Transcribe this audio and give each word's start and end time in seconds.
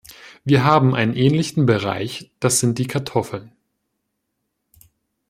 Wir 0.43 0.63
haben 0.63 0.95
einen 0.95 1.13
ähnlichen 1.15 1.67
Bereich, 1.67 2.31
das 2.39 2.59
sind 2.59 2.79
die 2.79 2.87
Kartoffeln. 2.87 3.51